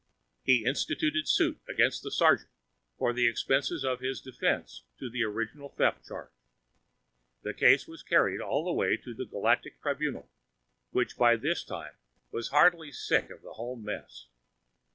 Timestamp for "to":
4.97-5.11, 8.97-9.13